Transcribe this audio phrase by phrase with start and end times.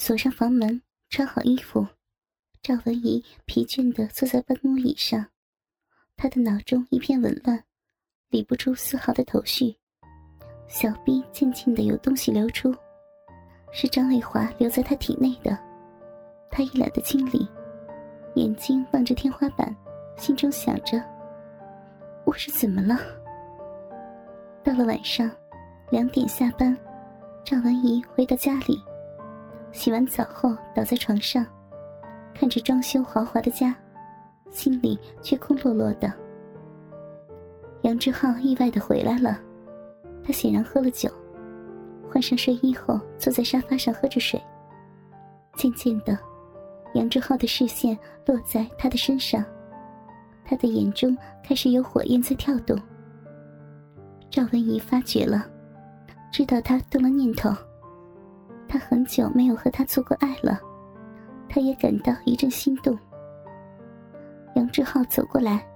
[0.00, 1.84] 锁上房门，穿好衣服，
[2.62, 5.26] 赵文怡疲倦地坐在办公椅上，
[6.16, 7.64] 她的脑中一片紊乱，
[8.30, 9.76] 理不出丝毫的头绪。
[10.68, 12.72] 小臂渐渐的有东西流出，
[13.72, 15.58] 是张卫华留在她体内的。
[16.48, 17.46] 他一懒得清理，
[18.36, 19.74] 眼睛望着天花板，
[20.16, 21.02] 心中想着：
[22.24, 22.96] 我是怎么了？
[24.62, 25.28] 到了晚上，
[25.90, 26.74] 两点下班，
[27.44, 28.80] 赵文怡回到家里。
[29.72, 31.46] 洗完澡后，倒在床上，
[32.34, 33.74] 看着装修豪华的家，
[34.50, 36.12] 心里却空落落的。
[37.82, 39.40] 杨志浩意外的回来了，
[40.24, 41.08] 他显然喝了酒，
[42.10, 44.40] 换上睡衣后坐在沙发上喝着水。
[45.54, 46.18] 渐渐的，
[46.94, 47.96] 杨志浩的视线
[48.26, 49.44] 落在他的身上，
[50.44, 52.76] 他的眼中开始有火焰在跳动。
[54.30, 55.46] 赵文怡发觉了，
[56.32, 57.50] 知道他动了念头。
[58.68, 60.60] 他很久没有和他做过爱了，
[61.48, 62.96] 他也感到一阵心动。
[64.54, 65.66] 杨志浩走过来，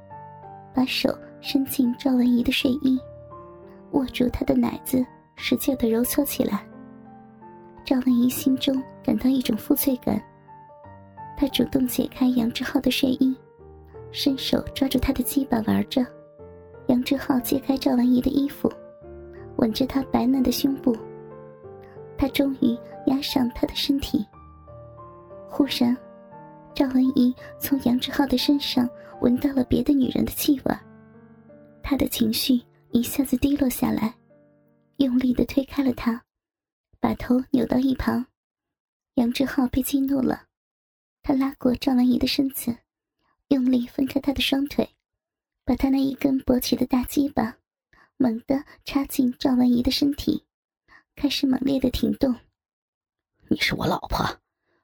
[0.75, 3.01] 把手伸进赵文怡的睡衣，
[3.93, 5.05] 握住她的奶子，
[5.37, 6.67] 使劲的揉搓起来。
[7.85, 10.23] 赵文怡心中感到一种负罪感，
[11.37, 13.35] 她主动解开杨志浩的睡衣，
[14.11, 16.05] 伸手抓住他的鸡巴玩着。
[16.89, 18.71] 杨志浩揭开赵文怡的衣服，
[19.57, 20.95] 吻着她白嫩的胸部。
[22.23, 24.25] 他终于压上他的身体。
[25.51, 25.97] 忽然，
[26.73, 28.89] 赵文怡从杨志浩的身上
[29.21, 30.73] 闻到了别的女人的气味，
[31.83, 32.63] 他的情绪
[32.93, 34.15] 一下子低落下来，
[34.99, 36.23] 用力的推开了他，
[37.01, 38.25] 把头扭到一旁。
[39.15, 40.45] 杨志浩被激怒了，
[41.25, 42.73] 他拉过赵文怡的身子，
[43.49, 44.89] 用力分开她的双腿，
[45.65, 47.57] 把他那一根勃起的大鸡巴
[48.17, 50.45] 猛地插进赵文怡的身体。
[51.15, 52.35] 开始猛烈的挺动。
[53.49, 54.41] 你是我老婆，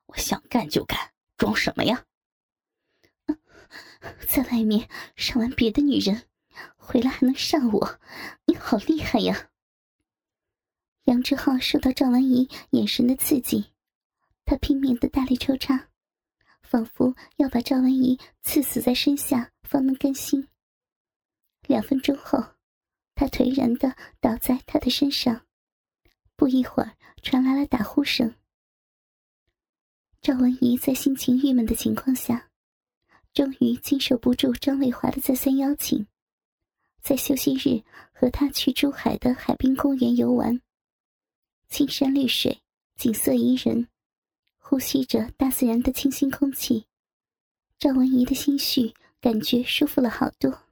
[0.07, 2.05] 我想干就干，装什么呀？
[4.29, 6.29] 在外面上完别的女人，
[6.77, 8.01] 回来还能上我，
[8.45, 9.51] 你好厉害呀！
[11.05, 13.73] 杨志浩受到赵文怡眼神的刺激，
[14.45, 15.89] 他拼命的大力抽插，
[16.63, 20.47] 仿佛要把赵文怡刺死在身下方能甘心。
[21.63, 22.39] 两分钟后，
[23.15, 25.48] 他颓然的倒在他的身上。
[26.39, 28.33] 不一会儿，传来了打呼声。
[30.23, 32.49] 赵文怡在心情郁闷的情况下，
[33.35, 36.07] 终于经受不住张卫华的再三邀请，
[37.03, 37.83] 在休息日
[38.13, 40.63] 和他去珠海的海滨公园游玩。
[41.69, 42.63] 青山绿水，
[42.95, 43.89] 景色宜人，
[44.59, 46.87] 呼吸着大自然的清新空气，
[47.81, 50.63] 赵文怡的心绪感觉舒服了好多。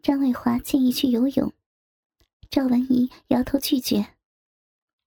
[0.00, 1.52] 张卫华建议去游泳，
[2.48, 4.12] 赵文怡摇头拒绝。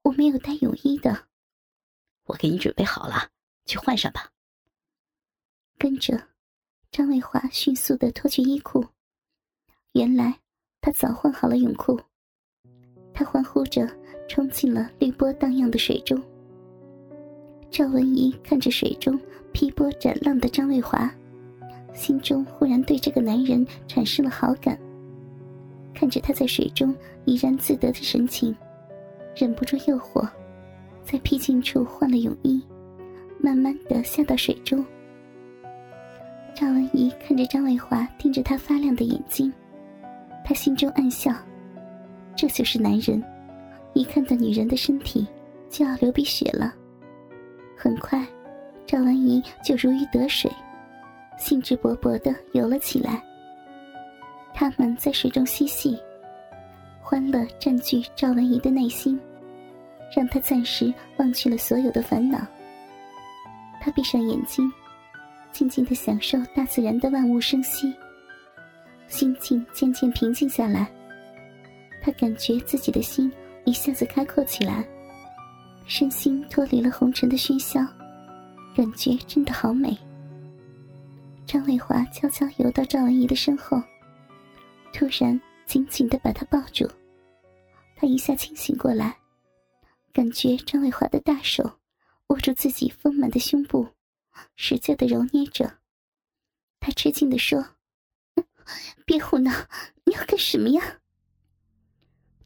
[0.04, 1.28] 我没有带泳衣的，
[2.26, 3.30] 我给你准备好了，
[3.66, 4.32] 去换上吧。
[5.78, 6.22] 跟着，
[6.92, 8.86] 张卫华迅速的脱去衣裤，
[9.94, 10.40] 原来
[10.82, 12.00] 他早换好了泳裤。
[13.14, 13.88] 他欢呼着
[14.28, 16.22] 冲进了绿波荡漾的水中。
[17.70, 19.20] 赵文怡看着水中
[19.54, 21.14] 劈波斩浪的张卫华，
[21.94, 24.80] 心中忽然对这个男人产生了好感。
[25.94, 26.96] 看着他在水中
[27.26, 28.56] 怡然自得的神情。
[29.40, 30.28] 忍不住诱惑，
[31.02, 32.62] 在僻静处换了泳衣，
[33.40, 34.86] 慢慢的下到水中。
[36.54, 39.50] 赵文怡看着张伟华盯着她发亮的眼睛，
[40.44, 41.34] 她心中暗笑，
[42.36, 43.24] 这就是男人，
[43.94, 45.26] 一看到女人的身体
[45.70, 46.76] 就要流鼻血了。
[47.78, 48.28] 很快，
[48.86, 50.52] 赵文怡就如鱼得水，
[51.38, 53.24] 兴致勃勃的游了起来。
[54.54, 55.98] 他们在水中嬉戏。
[57.02, 59.20] 欢乐占据赵文怡的内心，
[60.16, 62.40] 让他暂时忘去了所有的烦恼。
[63.82, 64.72] 他闭上眼睛，
[65.52, 67.94] 静静的享受大自然的万物生息，
[69.08, 70.90] 心境渐渐平静下来。
[72.02, 73.32] 他感觉自己的心
[73.66, 74.88] 一下子开阔起来，
[75.86, 77.86] 身心脱离了红尘的喧嚣，
[78.76, 79.98] 感觉真的好美。
[81.46, 83.82] 张伟华悄悄游到赵文怡的身后，
[84.94, 86.88] 突然紧紧的把她抱住。
[87.96, 89.18] 她一下清醒过来，
[90.20, 91.80] 感觉张伟华的大手
[92.28, 93.88] 握住自己丰满的胸部，
[94.58, 95.78] 使劲的揉捏着。
[96.82, 97.66] 他吃惊的说
[99.08, 99.50] ：“别胡闹，
[100.04, 101.00] 你要干什么呀？”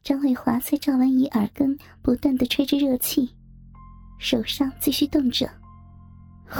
[0.04, 3.34] 张伟华在赵文怡耳根不断的吹着热气，
[4.20, 5.52] 手上继续动着。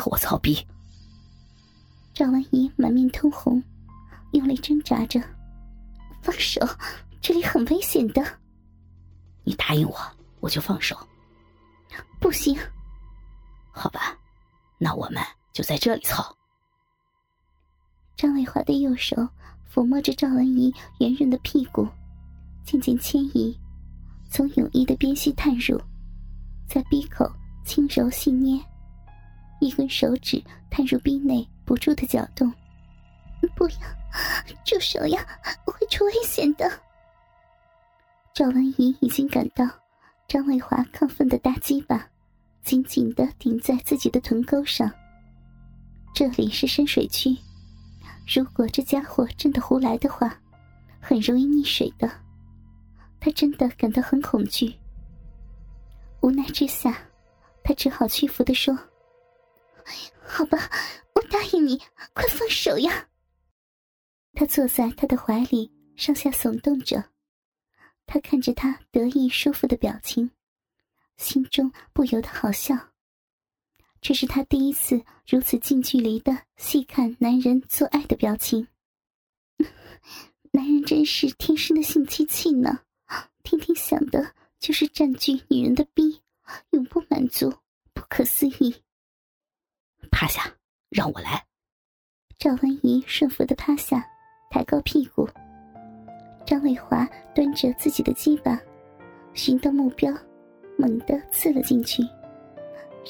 [0.07, 0.67] 我操逼！
[2.13, 3.63] 赵文怡满面通红，
[4.33, 5.23] 用力挣扎着
[6.23, 6.61] ：“放手，
[7.21, 8.21] 这里很危险的。”
[9.47, 10.14] 你答应我，
[10.45, 10.95] 我就放手。
[12.21, 12.55] 不行！
[13.73, 14.15] 好吧，
[14.77, 15.23] 那我们
[15.55, 16.37] 就在这里操。
[18.15, 19.17] 张伟华的右手
[19.73, 21.89] 抚摸着赵文怡圆润的屁股，
[22.63, 23.59] 渐渐迁移，
[24.31, 25.81] 从泳衣的边隙探入，
[26.69, 27.27] 在鼻口
[27.65, 28.63] 轻柔细捏，
[29.63, 32.53] 一根手指探入逼内，不住的搅动。
[33.57, 33.77] 不要，
[34.63, 35.27] 住手呀！
[35.65, 36.71] 会出危险的。
[38.35, 39.65] 赵文怡已经感到
[40.27, 42.09] 张卫华亢奋的大鸡巴
[42.63, 44.91] 紧紧的顶在自己的臀沟上。
[46.15, 47.37] 这里是深水区，
[48.27, 50.41] 如果这家伙真的胡来的话，
[51.01, 52.11] 很容易溺水的。
[53.21, 54.75] 他真的感到很恐惧。
[56.21, 56.97] 无奈之下，
[57.63, 58.77] 他只好屈服的说
[60.25, 60.59] ：“好吧，
[61.15, 61.79] 我答应你，
[62.13, 63.09] 快放手呀！”
[64.35, 67.05] 他坐在他的怀里，上下耸动着。
[68.07, 70.31] 他看着他得意舒服的表情，
[71.17, 72.91] 心中不由得好笑。
[74.01, 78.69] 这是他第一次如此近距离的细看男人做爱的表情。
[80.53, 82.81] 男人真是天生的性机器呢，
[83.43, 86.23] 天天想的就是占据女人的逼，
[86.71, 87.51] 永不满足，
[87.93, 88.83] 不可思议。
[90.11, 90.57] 趴下，
[90.91, 91.47] 让我来。
[92.39, 94.11] 赵文怡顺服的趴下。
[94.51, 95.29] 抬高屁股，
[96.45, 98.61] 张伟华端着自己的鸡巴，
[99.33, 100.13] 寻到目标，
[100.77, 102.03] 猛地刺了进去，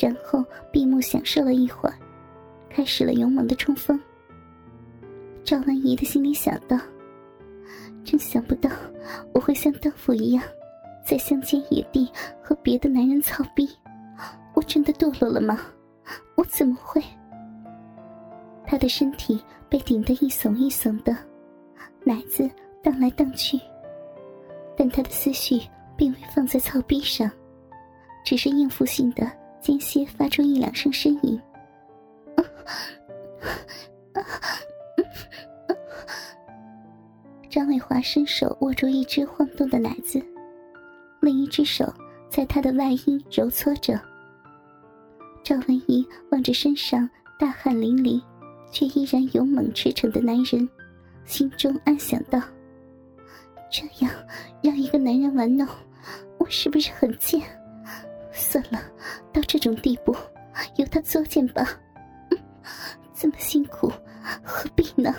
[0.01, 1.95] 然后闭目享受了一会儿，
[2.69, 4.01] 开始了勇猛的冲锋。
[5.43, 6.79] 赵文怡的心里想到：
[8.05, 8.71] 真想不到
[9.33, 10.43] 我会像荡妇一样，
[11.05, 12.09] 在乡间野地
[12.43, 13.69] 和别的男人操逼，
[14.55, 15.61] 我真的堕落了吗？
[16.37, 17.03] 我怎么会？
[18.67, 21.15] 他的身体被顶得一耸一耸的。
[22.03, 22.49] 奶子
[22.85, 23.59] 荡来荡去，
[24.77, 25.59] 但他的思绪
[25.97, 27.31] 并未放在草逼上，
[28.23, 29.27] 只是应付性的
[29.61, 31.41] 间歇发出一两声呻吟。
[37.49, 40.23] 张伟华伸手握住一只晃动的奶子，
[41.21, 41.91] 另一只手
[42.29, 43.99] 在他的外阴揉搓着。
[45.43, 47.09] 赵文怡望着身上
[47.39, 48.21] 大汗淋漓，
[48.71, 50.69] 却依然勇猛驰骋的男人。
[51.25, 52.39] 心中暗想道
[53.75, 54.15] ：“这样
[54.63, 55.67] 让一个男人玩弄，
[56.39, 57.43] 我是不是很贱？
[58.31, 58.81] 算了，
[59.33, 60.15] 到这种地步，
[60.77, 61.67] 由他作践吧。
[63.13, 63.91] 这么辛苦，
[64.45, 65.13] 何必呢？”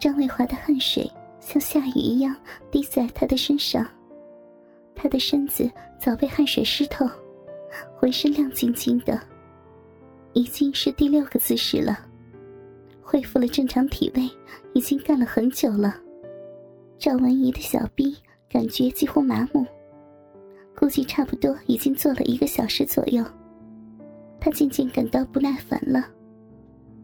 [0.00, 1.08] 张伟华的汗水
[1.38, 2.34] 像下雨一样
[2.72, 3.86] 滴在他的身上，
[4.96, 7.08] 他的身子早被汗水湿透，
[7.96, 9.20] 浑身亮晶晶的，
[10.32, 12.04] 已经是第六个姿势了。
[13.00, 14.28] 恢复了正常体位，
[14.74, 15.94] 已经干了很久了。
[16.98, 18.16] 赵文怡的小臂
[18.48, 19.64] 感觉几乎麻木，
[20.76, 23.24] 估计差不多已经做了一个小时左右。
[24.40, 26.04] 他渐渐感到不耐烦了，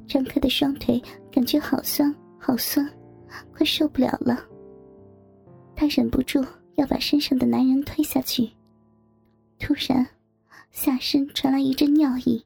[0.06, 1.00] 张开的双腿
[1.30, 2.88] 感觉好酸好酸，
[3.52, 4.44] 快受不了了。
[5.76, 6.44] 他忍不住
[6.74, 8.50] 要把身上的男人推下去，
[9.58, 10.06] 突然，
[10.72, 12.44] 下身传来一阵尿意，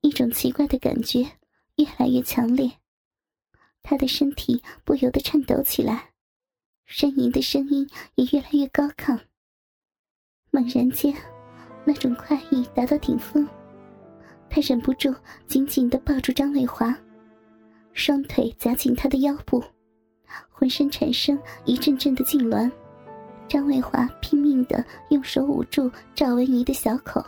[0.00, 1.26] 一种奇怪的感觉。
[1.76, 2.70] 越来越强烈，
[3.82, 6.11] 他的身体不由得颤抖起来，
[6.88, 9.18] 呻吟的声音也越来越高亢。
[10.50, 11.14] 猛然间，
[11.84, 13.48] 那种快意达到顶峰，
[14.50, 15.14] 他忍不住
[15.46, 16.94] 紧紧的抱住张伟华，
[17.92, 19.62] 双腿夹紧他的腰部，
[20.50, 22.70] 浑身产生一阵阵的痉挛。
[23.48, 27.22] 张伟华拼命的用手捂住赵文怡的小口，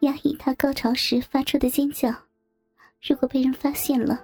[0.00, 2.12] 压抑她高潮时发出的尖叫。
[3.00, 4.20] 如果被人发现了，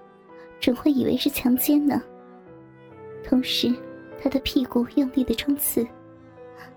[0.61, 2.01] 准会以为是强奸呢。
[3.25, 3.75] 同时，
[4.21, 5.87] 他的屁股用力的冲刺，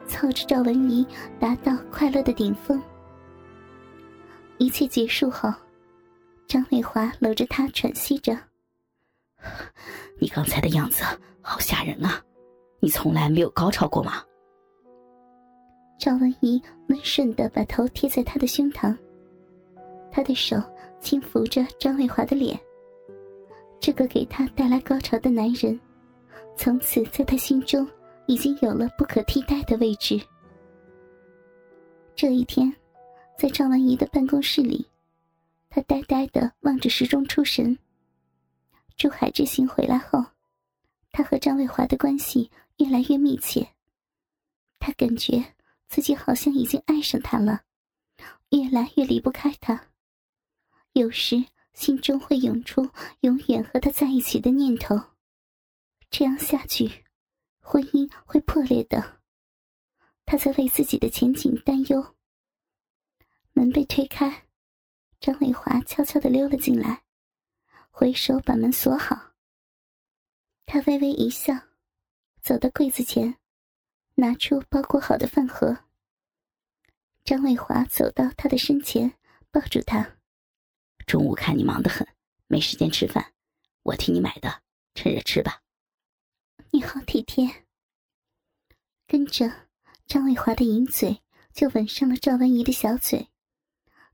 [0.08, 1.06] 操着赵文怡
[1.40, 2.82] 达到快乐的顶峰。
[4.58, 5.52] 一切结束后，
[6.48, 8.38] 张伟华搂着她喘息着
[10.20, 11.04] ：“你刚才的样子
[11.42, 12.22] 好吓人啊！
[12.80, 14.24] 你从来没有高潮过吗？”
[16.00, 18.96] 赵文怡温顺的把头贴在他的胸膛，
[20.12, 20.62] 他的手。
[21.02, 22.56] 轻抚着张伟华的脸，
[23.80, 25.80] 这个给他带来高潮的男人，
[26.64, 27.90] 从此在他心中
[28.28, 30.22] 已经有了不可替代的位置。
[32.16, 32.72] 这一天，
[33.36, 34.86] 在赵文怡的办公室里，
[35.72, 37.76] 他呆呆的望着时钟出神。
[38.96, 40.24] 珠海之行回来后，
[41.12, 43.68] 他和张伟华的关系越来越密切，
[44.78, 45.44] 他感觉
[45.88, 47.62] 自己好像已经爱上他了，
[48.52, 49.88] 越来越离不开他。
[50.94, 52.88] 有时心中会涌出
[53.22, 54.96] 永远和他在一起的念头，
[56.12, 57.06] 这样下去，
[57.62, 59.22] 婚姻会破裂的。
[60.26, 62.16] 他在为自己的前景担忧。
[63.54, 64.46] 门被推开，
[65.22, 67.04] 张伟华悄悄的溜了进来，
[67.90, 69.32] 回手把门锁好。
[70.66, 71.58] 他微微一笑，
[72.42, 73.38] 走到柜子前，
[74.16, 75.86] 拿出包裹好的饭盒。
[77.24, 79.18] 张伟华走到他的身前，
[79.50, 80.18] 抱住他。
[81.08, 82.06] 中午看你忙得很，
[82.48, 83.34] 没时间吃饭，
[83.84, 84.62] 我替你买的，
[84.94, 85.62] 趁热吃吧。
[86.74, 87.66] 你好体贴。
[89.06, 89.68] 跟着，
[90.08, 93.28] 张伟华的银嘴就吻上了赵文怡的小嘴，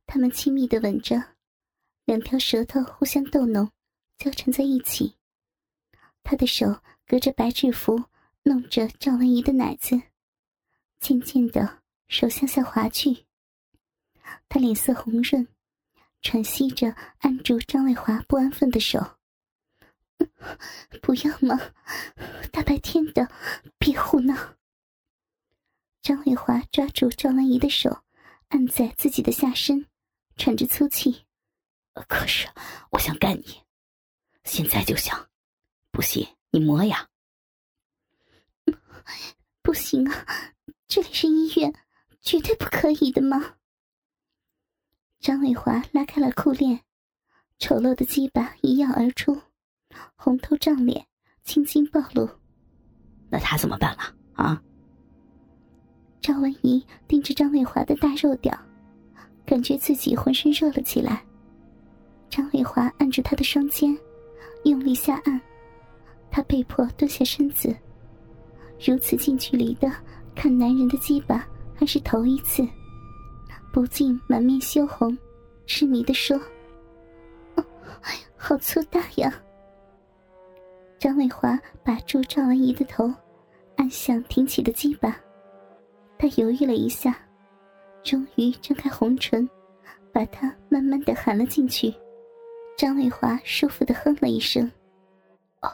[0.07, 1.35] 他们亲密的吻着，
[2.05, 3.71] 两条舌头互相逗弄，
[4.17, 5.17] 交缠在一起。
[6.23, 8.05] 他的手隔着白制服
[8.41, 10.01] 弄着赵文怡的奶子，
[10.99, 11.83] 渐渐的。
[12.07, 13.25] 手向下滑去，
[14.47, 15.45] 他脸色红润，
[16.21, 19.16] 喘息着按住张伟华不安分的手。
[21.01, 21.73] 不要嘛，
[22.51, 23.29] 大白天的，
[23.77, 24.55] 别胡闹。
[26.01, 28.03] 张伟华抓住赵文怡的手，
[28.49, 29.85] 按在自己的下身，
[30.35, 31.25] 喘着粗气。
[32.07, 32.47] 可是
[32.91, 33.63] 我想干你，
[34.43, 35.29] 现在就想，
[35.91, 37.09] 不信你摸呀。
[39.61, 40.25] 不行啊，
[40.87, 41.73] 这里是医院。
[42.19, 43.55] 绝对不可以的吗？
[45.19, 46.83] 张伟华拉开了裤链，
[47.57, 49.43] 丑陋的鸡巴一跃而出，
[50.15, 51.05] 红头胀脸，
[51.43, 52.29] 青筋暴露。
[53.29, 53.99] 那他怎么办了
[54.33, 54.61] 啊？
[56.21, 58.57] 赵文怡盯着张伟华的大肉屌，
[59.45, 61.23] 感觉自己浑身热了起来。
[62.29, 63.97] 张伟华按住他的双肩，
[64.63, 65.39] 用力下按，
[66.29, 67.75] 他被迫蹲下身子，
[68.85, 69.91] 如此近距离的
[70.35, 71.47] 看男人的鸡巴。
[71.79, 72.67] 还是头一次，
[73.71, 75.15] 不禁满面羞红，
[75.67, 76.35] 痴迷的说
[77.53, 77.63] ：“哦，
[78.35, 79.31] 好粗大呀！”
[80.99, 83.13] 张伟华把住赵文姨的头，
[83.75, 85.15] 按向挺起的鸡巴，
[86.17, 87.15] 他犹豫了一下，
[88.03, 89.47] 终于张开红唇，
[90.11, 91.93] 把它慢慢的含了进去。
[92.77, 94.71] 张伟华舒服的哼了一声
[95.61, 95.69] ：“啊。”